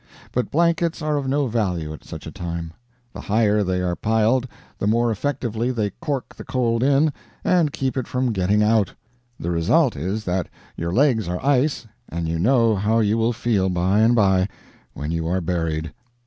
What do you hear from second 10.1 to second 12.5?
that your legs are ice, and you